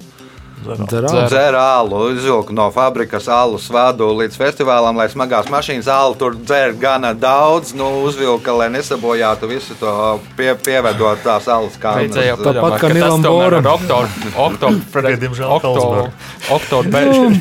[0.63, 6.71] Dzēra alu, izvilka no fabrikas alus vadu līdz festivālam, lai smagās mašīnas alu tur dzēra
[6.79, 7.73] gana daudz.
[7.75, 9.91] Nu, uzvilka, lai nesabojātu visu to
[10.39, 13.63] pie, pievedot tās alus kā jau Tāpat kā ka tas Nilam tomēr Boram.
[13.67, 16.11] ir oktobr- oktobr- Tikai, diemžēl, oktobr-
[16.49, 16.93] Carlsberg.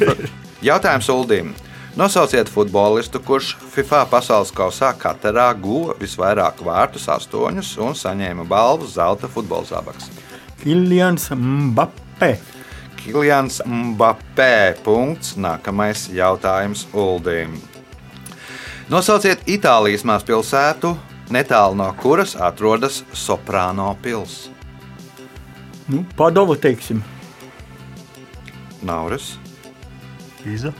[0.03, 0.42] Oktobrs.
[0.63, 1.49] Jautājums Uldīm.
[1.99, 9.27] Nosauciet futbolistu, kurš FIFA pasaules kausā katrā guva visvairāk vārtus, astoņus, un saņēma balvu zelta
[9.29, 10.07] futbola zābaks.
[10.63, 12.37] Kilians Mbappé.
[13.01, 14.79] Kilians Mbappé.
[14.87, 15.35] Punkts.
[15.35, 17.59] Nākamais jautājums Uldīm.
[18.93, 20.95] Nosauciet Itālijas mazpilsētu,
[21.35, 24.47] netālu no kuras atrodas Soprāno pils.
[25.91, 27.03] Nu, Padova, teiksim.
[28.83, 29.35] Nauris,
[30.43, 30.73] Pīza.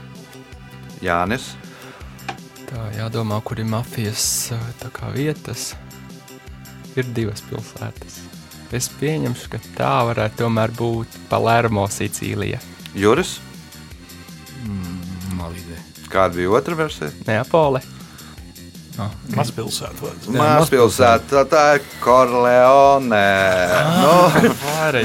[1.03, 1.53] Jānis,
[2.73, 4.23] Tā jādomā, kur ir mafijas
[4.81, 5.75] tā kā vietas.
[6.97, 8.15] Ir divas pilsētas.
[8.73, 12.57] Es pieņemšu, ka tā varētu tomēr būt Palermo, Sicīlija.
[12.97, 13.35] Juris.
[15.37, 15.83] Nav ideja.
[16.09, 17.11] Kāda bija otra versija?
[17.29, 17.83] Neapole.
[19.33, 20.11] Mazpilsēta.
[20.35, 23.21] Mazpilsēta, tā ir Korleone.
[23.99, 24.13] Nu,
[24.83, 25.03] Arī.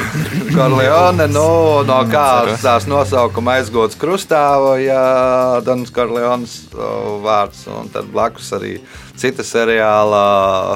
[0.53, 1.47] Korleone, nu,
[1.89, 8.77] no kādas tās nosaukuma aizgūts krustāvo, ja Dons Korleones o, vārds, un tad blakus arī
[9.19, 10.25] cita seriāla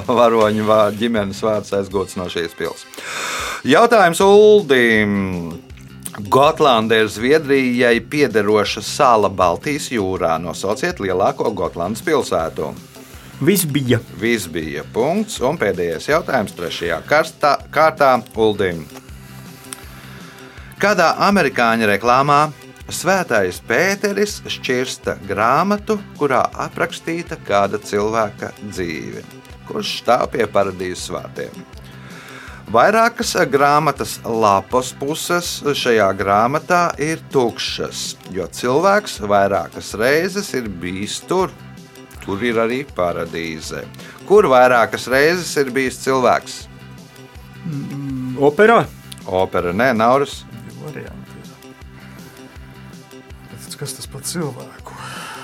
[0.08, 2.86] varoņu vārds, ģimenes vārds aizgūts no šīs pils.
[3.68, 5.20] Jautājums Uldim.
[6.28, 10.34] Gotlanda ir Zviedrijai piederoša sala Baltijas jūrā.
[10.42, 12.68] Nosauciet lielāko Gotlandas pilsētu.
[13.42, 13.98] Viss bija.
[14.20, 15.40] Viss bija punkts.
[15.42, 18.84] Un pēdējais jautājums trešajā karstā, kārtā Uldim.
[20.78, 22.44] Kādā amerikāņu reklāmā
[22.92, 29.24] Svētais Pēteris šķirsta grāmatu, kurā aprakstīta kāda cilvēka dzīve,
[29.66, 31.66] kurš stāv pie paradīzes svātiem.
[32.70, 41.50] Vairākas grāmatas lapas puses šajā grāmatā ir tukšas, jo cilvēks vairākas reizes ir bijis tur.
[42.22, 43.82] Tur ir arī paradīze.
[44.28, 46.60] Kur vairākas reizes ir bijis cilvēks?
[48.42, 48.84] Operā.
[49.26, 50.42] Opera, nē, Nauris.
[50.82, 51.02] Bet
[53.82, 54.94] Kas tas par cilvēku?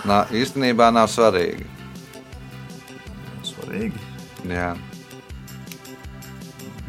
[0.06, 1.64] Nā, īstenībā nav svarīgi.
[3.42, 3.98] Svarīgi.
[4.46, 4.76] Jā.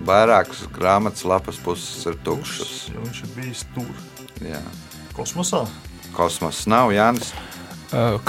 [0.05, 2.75] Vairākas grāmatas lapas puses ir tukšas.
[2.93, 3.89] Jo viņš ir bijis tur.
[4.45, 4.61] Jā.
[5.17, 5.63] Kosmosā.
[6.13, 7.33] Kosmoss nav Jānis.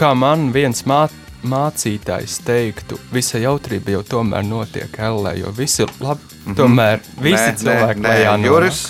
[0.01, 1.05] Kā man viens mā,
[1.47, 6.27] mācītājs teiktu, visa jautrība jau tomēr notiek ellē, jo visi ir labi.
[6.57, 8.51] Tomēr visi cilvēki lejā nonāk.
[8.51, 8.83] Juris.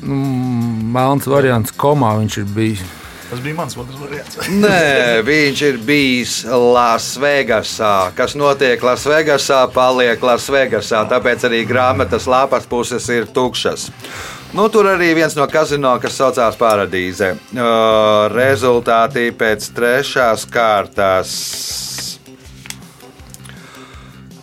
[0.00, 0.16] Nu,
[0.94, 2.88] Melns variants komā viņš ir bijis.
[3.30, 4.38] Tas bija mans otrs variants.
[4.64, 8.10] Nē, viņš ir bijis Lasvegasā.
[8.18, 11.04] Kas notiek Lasvegasā, paliek Lasvegasā.
[11.12, 13.86] Tāpēc arī grāmatas lapas puses ir tukšas.
[14.50, 17.36] Nu, tur arī viens no kazino, kas saucās Paradīze.
[17.54, 21.36] Uh, rezultāti pēc trešās kārtas.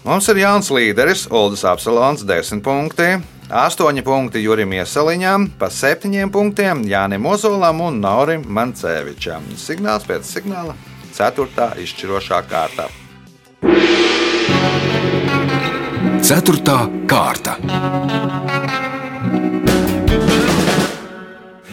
[0.07, 3.17] Mums ir jauns līderis, Uldis Apsalons, 10 punkti.
[3.51, 9.43] 8 punkti Jurim Iesaliņam, pa 7 punktiem Jānim Ozolam un Naurim Mancevičam.
[9.59, 10.77] Signāls pēc signāla-
[11.17, 11.75] 4.
[11.83, 12.87] izšķirošā kārta.
[16.23, 17.59] Ceturtā kārta.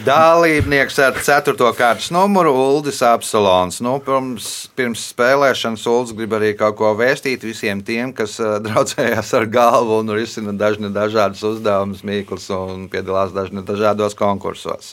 [0.05, 1.55] Dalībnieks ar 4.
[1.79, 3.79] kārtas numuru Uldis Apsalons.
[3.81, 9.33] Nu, pirms, pirms spēlēšanas Uldis grib arī kaut ko vēstīt visiem tiem, kas ā, draudzējās
[9.39, 14.93] ar galvu un risina dažni dažādus uzdevumus, mīklus un piedalās dažni dažādos konkursos.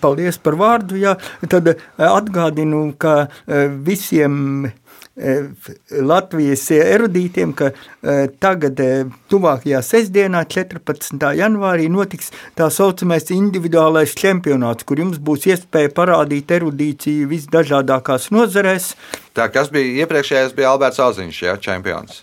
[0.00, 0.96] Paldies par vārdu.
[1.00, 1.16] Jā.
[1.48, 4.76] Tad eh, atgādinu, ka eh, visiem eh,
[5.16, 11.30] Latvijas erudītiem, ka eh, tagad, eh, tuvākajā sestdienā, 14.
[11.38, 18.92] janvārī, notiks tā saucamais individuālais čempionāts, kur jums būs iespēja parādīt erudīciju visdažādākās nozarēs.
[19.36, 22.20] Tā kas bija iepriekšējais, bija Alberts Oziņš, ja, čempions.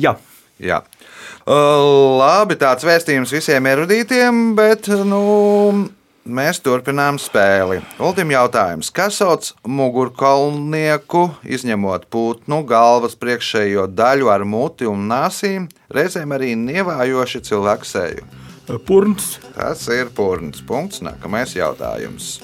[0.00, 0.16] Jā.
[0.56, 0.80] Jā.
[1.46, 5.20] Labi, tāds vēstījums visiem erudītiem, bet nu,
[6.26, 7.80] mēs turpinām spēli.
[8.02, 8.90] Ultim jautājums.
[8.94, 17.44] Kas sauc mugurkaulnieku, izņemot putnu, galvas priekšējo daļu ar muti un nāsīm, reizēm arī nievājoši
[17.50, 18.26] cilvēku seju?
[18.86, 19.36] Purns.
[19.54, 20.62] Tas ir purns.
[20.66, 21.02] Punkts.
[21.06, 22.40] Nākamais jautājums.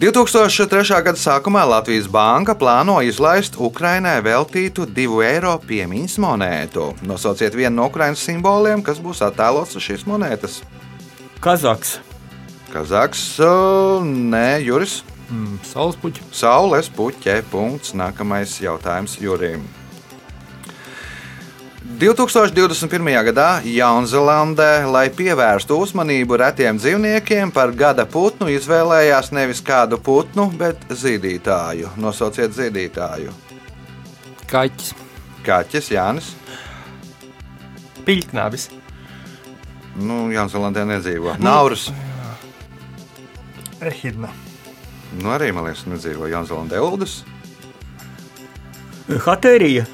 [0.00, 1.02] 2003.
[1.04, 6.86] gada sākumā Latvijas Banka plāno izlaist Ukrainai veltītu 2 eiro piemiņas monētu.
[7.04, 10.62] Nosauciet vienu no Ukraiņas simboliem, kas būs attēlots uz šīs monētas.
[11.44, 11.98] Kazaks.
[12.70, 15.00] Kazaks, uh, nē, Juris.
[15.30, 16.22] Mm, Saules puķi.
[16.34, 17.40] Saules puķe.
[17.50, 17.94] Punkts.
[17.98, 19.62] Nākamais jautājums Jurim.
[22.00, 23.10] 2021.
[23.26, 30.86] gadā Jaunzēlandē, lai pievērstu uzmanību retiem dzīvniekiem, par gada putnu izvēlējās nevis kādu putnu, bet
[30.88, 31.92] zīdītāju.
[32.00, 33.34] Nosauciet zīdītāju.
[34.50, 34.94] Kaķis.
[35.44, 36.30] Kaķis, Jānis.
[38.06, 38.70] Piļķnāvis.
[40.00, 41.36] Nu, Jaunzēlandē nedzīvo.
[41.42, 41.90] Naurus.
[43.80, 44.28] Ehidna.
[45.18, 46.78] Nu, arī man liekas, nedzīvo Jaunzēlandē.
[46.84, 47.22] Uldus.
[49.24, 49.86] Haterija.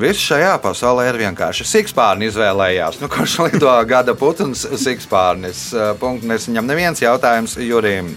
[0.00, 3.00] Viss šajā pasaulē ir vienkārši sikspārni izvēlējās.
[3.02, 5.64] Nu, kurš lido gada putns, sikspārnis?
[5.98, 8.14] Punkts nesaņem neviens jautājums Jurim.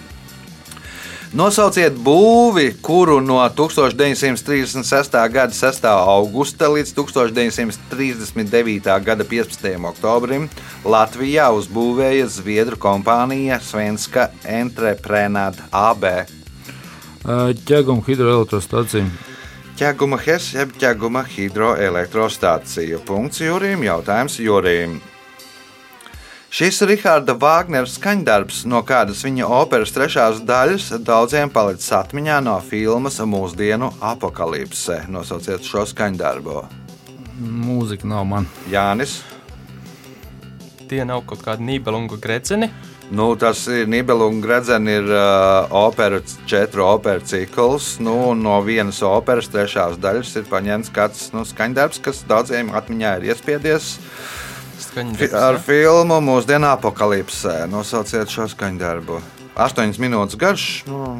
[1.34, 5.16] Nosauciet būvi, kuru no 1936.
[5.34, 5.86] gada 6.
[5.90, 8.90] augusta līdz 1939.
[9.02, 9.66] gada 15.
[9.90, 10.46] oktobrim
[10.86, 16.06] Latvijā uzbūvēja Zviedru kompānija Svenska Entreprenad AB.
[17.66, 19.08] Ķēguma hidroelektrostacija.
[19.80, 23.02] Ķēguma HES jeb ķēguma hidroelektrostācija.
[23.10, 25.00] Punkts Jurim, jautājums Jurim.
[26.54, 33.18] Šis Rahāda Vāgnera skaņdarbs no kādas viņa operas trešās daļas daudziem palicis atmiņā no filmas
[33.26, 35.00] Mūsdienu apakalipse.
[35.10, 36.60] Nosauciet šo skaņdarbu.
[37.42, 38.46] Mūzika nav man.
[38.70, 39.24] Jānis.
[40.92, 42.70] Tie nav kaut kādi nībelungu gredzeni.
[43.10, 47.96] Nu, tas ir Nībela un Gradzena ir uh, opera, četru operu cikls.
[47.98, 53.32] Nu, no vienas operas trešās daļas ir paņemts kāds nu, skaņdarbs, kas daudziem atmiņā ir
[53.34, 53.96] iespiedies.
[54.94, 57.64] Fi Skaņdarbs, ar filmu Mūsdienu apakalipsē.
[57.72, 59.18] Nosauciet šo skaņdarbu.
[59.58, 60.66] Astoņas minūtes garš.
[60.86, 61.16] Nu,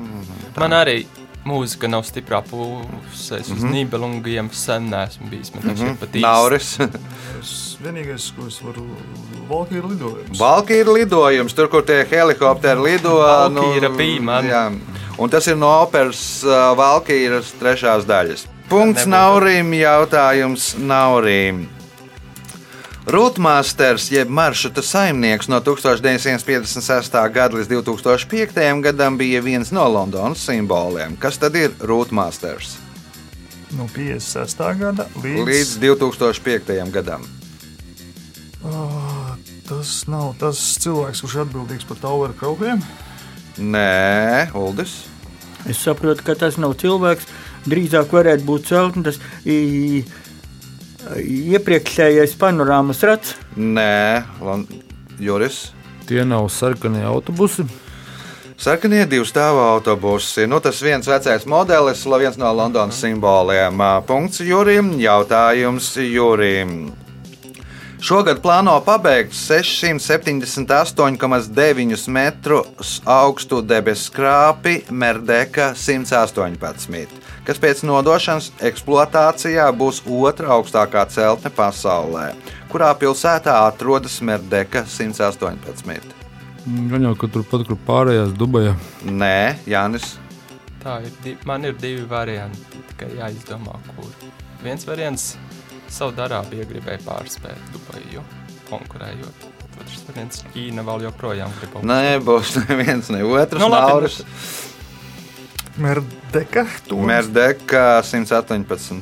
[0.58, 1.04] Man arī
[1.46, 3.42] mūzika nav stiprā pusē.
[3.42, 3.72] Uz mm -hmm.
[3.72, 5.54] nībelungiem sen neesmu bijis.
[5.56, 5.98] Man liekas, mm -hmm.
[5.98, 6.22] pat īsti.
[6.22, 6.78] Nauris.
[7.42, 8.86] Es vienīgais, ko es varu
[9.50, 10.40] valkīt, ir lidojums.
[10.70, 13.20] Ir lidojums, tur, kur tie helikopteri lido.
[13.20, 14.46] Valkīra bija man.
[14.46, 14.72] Jā.
[15.18, 18.48] Un tas ir no operas uh, Valkīras trešās daļas.
[18.70, 19.10] Punkts Nebūtu.
[19.10, 21.70] Naurim, jautājums Naurim.
[23.04, 27.18] Rūtmasters, jeb maršruta saimnieks no 1956.
[27.36, 28.62] gada līdz 2005.
[28.86, 31.18] gadam bija viens no Londonas simboliem.
[31.20, 32.78] Kas tad ir Rūtmasters?
[33.76, 34.64] No 56.
[34.80, 36.92] gada līdz, Līdz 2005.
[36.96, 37.28] gadam.
[38.64, 39.36] Ah,
[39.68, 42.80] tas nav tas cilvēks, kurš ir atbildīgs par tauveru kraukliem.
[43.60, 45.02] Nē, Uldis.
[45.68, 47.28] Es saprotu, ka tas nav cilvēks.
[47.68, 50.06] Drīzāk varētu būt celtne, tas i-
[51.20, 53.36] iepriekšējais panorāmas rats.
[53.58, 54.68] Nē, Lon-
[55.20, 55.72] Juris.
[56.08, 57.64] Tie nav sarkanie autobusi.
[58.58, 60.48] Sarkanie divu stāvu autobusi.
[60.48, 63.78] Nu, tas viens vecais modelis, viens no Londonas simboliem.
[64.08, 64.92] Punkts Jurim.
[65.00, 66.92] Jautājums Jurim.
[68.04, 77.08] Šogad plāno pabeigt 678,9 metrus augstu debesu krāpi Merdeka 118,
[77.48, 82.32] kas pēc nodošanas eksploatācijā būs otra augstākā celtne pasaulē.
[82.72, 86.14] Kurā pilsētā atrodas Merdeka 118?
[86.64, 88.78] Gan jau, ka turpat, kur pārējās Dubajā.
[89.04, 90.16] Nē, Jānis.
[90.84, 91.38] Tā ir.
[91.48, 92.80] Man ir divi varianti.
[92.92, 94.08] Tikai jāizdomā, kur.
[94.64, 95.34] Viens variants-
[95.98, 98.24] Saudārābija gribēja pārspēt Dubaju,
[98.70, 99.50] konkurējot.
[99.74, 101.90] Otrs variants- Ķīna vēl joprojām grib augstu.
[101.92, 103.60] Nē, būs neviens, ne otrs.
[103.60, 104.12] Nu, labi.
[105.78, 109.02] Merdeka, to Mērdeka 118.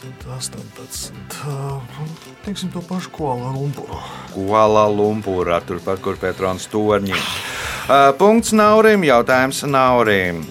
[0.00, 1.12] 118.
[1.46, 1.82] Uh,
[2.44, 4.00] Teiksim to pašu Kuala Lumpuru.
[4.32, 7.12] Kuala Lumpūrā, turpat kur Petrons torņi.
[7.12, 10.42] Uh, Punkts Naurim, jautājums Naurim.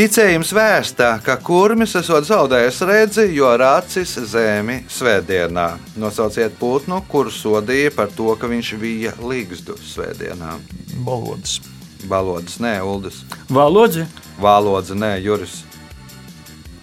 [0.00, 5.66] Ticējums vēsta, ka kurmis esot zaudējis redzi, jo rācis zemi svētdienā.
[6.00, 10.56] Nosauciet putnu, kuru sodīja par to, ka viņš bija līgzdu svētdienā.
[11.04, 11.60] Balodas.
[12.08, 13.24] Balodas, nē, Uldis.
[13.50, 14.06] Valodze,
[14.40, 15.64] Vālodze, nē, Juris.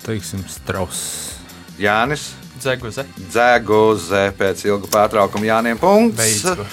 [0.06, 1.40] Teiksim, strauss.
[1.80, 2.34] Jānis.
[2.58, 3.06] Dzeguze.
[3.30, 6.18] Dzēguze pēc ilga pārtraukuma Jāniem punkts.
[6.18, 6.66] Beidzot.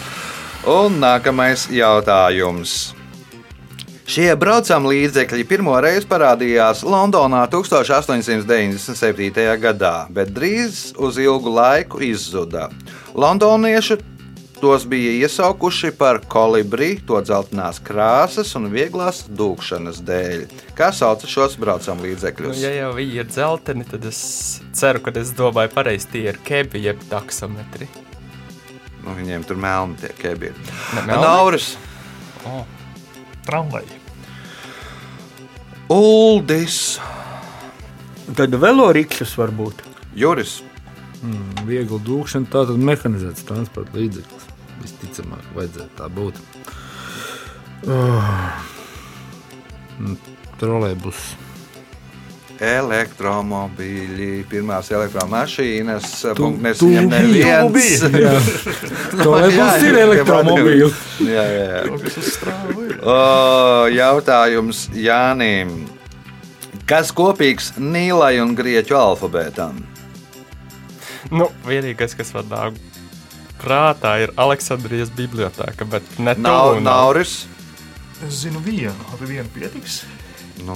[0.70, 2.94] Un nākamais jautājums.
[4.08, 9.44] Šie braucam līdzekļi pirmo reizi parādījās Londonā 1897.
[9.60, 12.68] gadā, bet drīz uz ilgu laiku izzuda.
[13.16, 13.96] Londonieši
[14.60, 20.44] tos bija iesaukuši par kolibri, to dzeltenās krāsas un vieglās dūkšanas dēļ.
[20.78, 22.60] Kā sauc šos braucam Nu, līdzekļus?
[22.62, 24.20] ja jau viņi ir dzelteni, tad es
[24.72, 27.88] ceru, ka es domāju, pareizi tie ir kebi jeb taksometri.
[29.04, 30.62] Nu, viņiem tur melni tie kebi ir.
[30.94, 31.20] Ne, melni?
[31.22, 31.74] Nauris.
[32.48, 32.64] Oh,
[33.44, 34.00] Tramvaji.
[35.92, 36.98] Uldis,
[38.34, 39.50] Tad velo rikšas var
[41.24, 44.50] Juris, Viegli dūkšana, tā tad mehanizēts transporta līdzeklis.
[44.82, 46.40] Visticamāk, vajadzētu tā būt.
[47.88, 48.28] Oh.
[50.60, 51.22] Trolēbus.
[52.64, 56.04] elektromobīļi, pirmās elektromašīnas.
[56.36, 58.04] Tu viņam neviens.
[58.14, 58.34] Jā,
[59.20, 60.90] trolēbus ir elektromobīļi.
[61.28, 61.82] Jā, jā, jā.
[63.00, 63.18] O,
[63.92, 65.74] jautājums Jānim.
[66.88, 69.93] Kas kopīgs Nīlai un Grieķu alfabētam?
[71.32, 72.80] Nu, vienīgais, kas man nāk
[73.62, 77.36] prātā, ir Aleksandrijas biblioteka, bet ne Nav, tuvu Nauris.
[78.26, 80.02] Es zinu vienu, abi vienu pietiks.
[80.64, 80.74] Nu,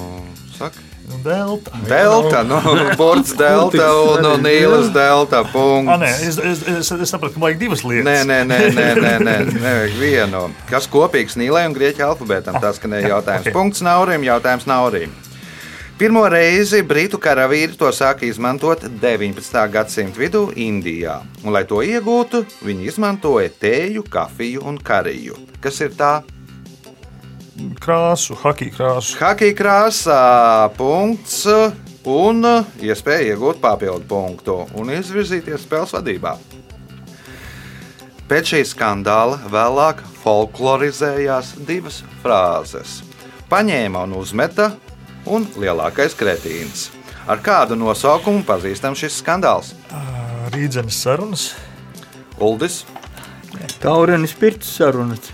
[0.56, 0.80] saka.
[1.08, 1.70] Nu, delta.
[1.88, 2.58] Delta, nu,
[3.00, 5.40] burts delta un, un Nīlas delta.
[5.40, 5.94] Ah, Punkts.
[6.02, 8.04] nē, es, es, es, es sapratu, ka vajag divas lietas.
[8.08, 10.42] Nē, nē, nē, nē, nē, nē, nevajag vienu.
[10.68, 12.58] Kas kopīgs Nīlai un Grieķu alfabētam?
[12.60, 13.48] Tas, ka ne jautājums.
[13.48, 13.56] ok.
[13.56, 15.14] Punkts Naurim, jautājums Naurim.
[15.98, 19.56] Pirmo reizi britu karavīri to sāka izmantot 19.
[19.74, 21.16] gadsimta vidū Indijā.
[21.42, 25.34] Un, lai to iegūtu, viņi izmantoja tēju, kafiju un kariju.
[25.58, 26.12] Kas ir tā?
[27.82, 29.18] Krāsu, hakī krāsu.
[29.18, 30.20] Hakija krāsā,
[30.78, 31.42] punkts
[32.06, 32.46] un
[32.78, 36.38] iespēja iegūt papildu punktu un izvirzīties spēles vadībā.
[38.30, 43.00] Pēc šī skandāla vēlāk folklorizējās divas frāzes.
[43.50, 44.76] Paņēma un uzmeta,
[45.28, 46.88] un lielākais kretīns.
[47.28, 49.74] Ar kādu nosaukumu pazīstams šis skandāls?
[50.54, 51.50] Rīdzenes sarunas.
[52.40, 52.84] Uldis,
[53.82, 55.30] Taurenis pirts sarunas.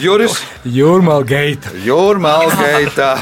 [0.00, 1.72] Juris, Jūrmāla geita.
[1.84, 3.14] Jūrmālgaitā.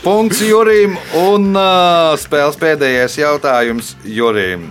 [0.00, 4.70] Punkts Jurim un uh, spēles pēdējais jautājums Jurim.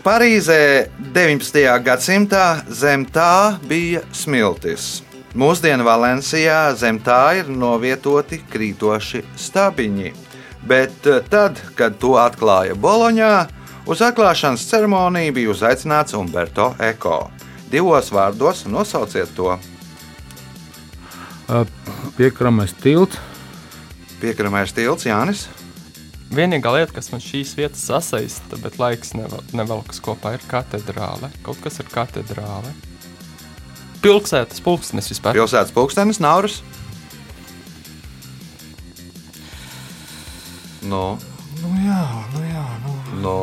[0.00, 1.66] Parīzē 19.
[1.84, 5.00] gadsimtā zem tā bija smiltis.
[5.30, 10.10] Mūsdienu Valencijā zem tā ir novietoti krītoši stabiņi.
[10.66, 13.34] Bet eh, tad, kad to atklāja Boloņā,
[13.86, 17.28] uz atklāšanas ceremoniju bija uzaicināts Umberto Eko.
[17.70, 19.54] Divos vārdos nosauciet to.
[22.18, 23.18] Piekramais tilts.
[24.20, 25.46] Piekramais tilts Jānis.
[26.30, 31.30] Vienīgā lieta, kas man šīs vietas sasaista, bet laiks nevel- nevelkas kopā, ir katedrāle.
[31.46, 32.70] Kaut kas ir katedrāle.
[34.00, 35.36] Pilsētas pulksnes vispār.
[35.36, 36.60] Pilsētas pulkstenis Nauris.
[40.82, 41.18] Nu,
[41.60, 42.66] Nu jā, nu jā.
[42.86, 42.92] Nu.
[43.20, 43.34] nu,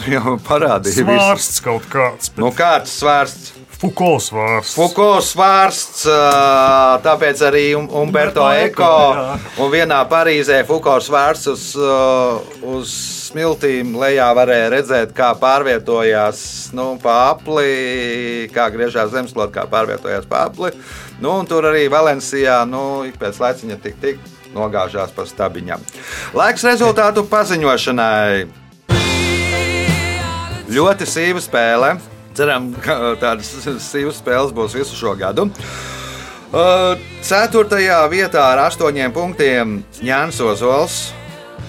[0.00, 1.12] tu jau parādīji visu.
[1.14, 2.32] Svārsts kaut kāds.
[2.40, 3.52] Nu, kāds svārsts?
[3.82, 4.74] Fuko svārsts.
[4.78, 9.38] Fuko svārsts, ā, tāpēc arī Um- Umberto Eko.
[9.58, 11.64] Un vienā Parīzē Fuko svārsts uz,
[12.62, 12.92] uz
[13.32, 20.46] smiltīm lejā varēja redzēt, kā pārvietojās nu, pa apli, kā griežās zemeslode, kā pārvietojās pa
[20.50, 20.72] apli.
[21.22, 24.20] Nu, tur arī Valencijā nu, ik pēc laiciņa tik tik
[24.52, 25.80] nogāžās pa stabiņam.
[26.36, 28.48] Laiks rezultātu paziņošanai.
[30.72, 31.96] Ļoti sīva spēle.
[32.36, 33.50] Ceram, ka tādas
[33.84, 35.48] sīvas spēles būs visu šo gadu.
[36.52, 41.00] Uh, Ceturtajā vietā ar astoņiem punktiem Jānis Ozols.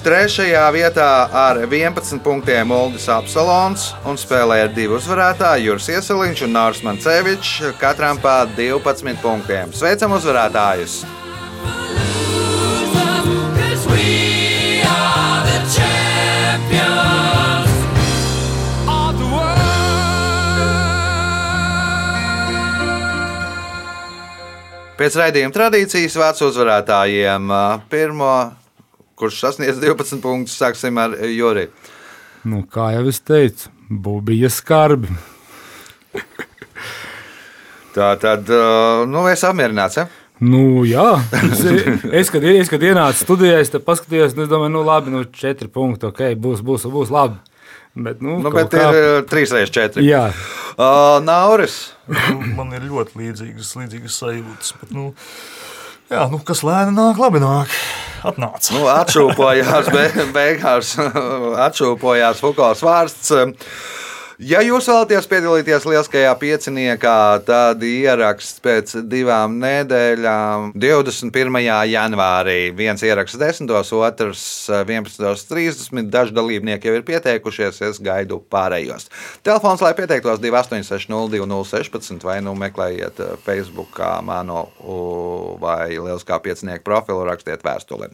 [0.04, 6.52] Trešajā vietā ar 11 punktiem Uldis Apsalons un spēlē ar divu uzvarētāju Juris Ieseliņš un
[6.58, 9.72] Nārs Mancevičs, katram pa 12 punktiem.
[9.72, 11.06] Sveicam uzvarētājus!
[25.00, 27.48] Pēc raidījuma tradīcijas vārds uzvarētājiem.
[27.88, 28.34] Pirmo,
[29.20, 31.68] kurš sasniedz 12 punktus, sāksim ar Juri.
[32.48, 33.72] Nu, kā jau es teicu,
[34.26, 35.14] bija skarbi.
[37.96, 40.00] Tā tad, uh, nu, es apmierināts.
[40.02, 40.08] Ja?
[40.44, 41.06] Nu, jā,
[41.40, 41.62] es,
[42.24, 45.70] es, kad, es, kad ienācu studijā, es te paskatījos, nu, domāju, nu, labi, nu, četri
[45.72, 47.38] punkti, ok, būs, būs, būs labi.
[47.94, 50.02] Bet, nu, Nu, bet ir uh, 3x4.
[50.02, 50.26] Jā,
[50.74, 51.94] Uh, Nauris.
[52.58, 54.72] Man ir ļoti līdzīgas, līdzīgas sajūtas.
[54.82, 55.12] Bet, nu,
[56.14, 57.74] jā, nu, kas lēni nāk, labi nāk.
[58.24, 58.72] Atnāca.
[58.78, 60.06] Nu, atšūpojās, be,
[60.36, 60.94] beigās
[61.68, 63.34] atšūpojās Fukals vārsts.
[64.42, 71.60] Ja jūs vēlaties piedalīties lieliskajā pieciniekā, tad ieraksts pēc divām nedēļām, 21.
[71.92, 72.58] janvārī.
[72.74, 76.10] Viens ieraksts 10, otrs 11.30.
[76.14, 79.10] Daži dalībnieki jau ir pieteikušies, es gaidu pārējos.
[79.46, 85.00] Telefons, lai pieteiktos 286-0216 vai nu meklējiet eh, Facebook manu u,
[85.62, 88.10] vai lieliskā piecinieka profilu, rakstiet vēstuli.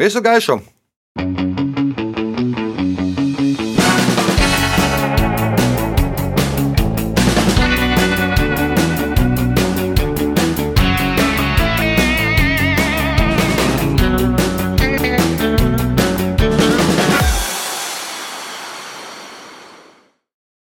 [0.00, 0.62] Visu gaišu!